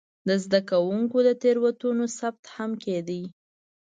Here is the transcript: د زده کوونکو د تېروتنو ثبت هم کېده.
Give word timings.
د 0.27 0.29
زده 0.43 0.59
کوونکو 0.69 1.17
د 1.27 1.29
تېروتنو 1.41 2.05
ثبت 2.17 2.43
هم 2.55 2.71
کېده. 2.83 3.21